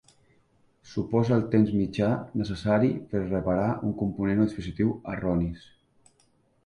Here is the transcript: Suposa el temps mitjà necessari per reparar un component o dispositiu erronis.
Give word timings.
Suposa 0.93 1.33
el 1.35 1.43
temps 1.55 1.69
mitjà 1.81 2.09
necessari 2.41 2.91
per 3.13 3.23
reparar 3.27 3.69
un 3.91 3.95
component 4.03 4.43
o 4.43 4.49
dispositiu 4.51 4.93
erronis. 5.17 5.69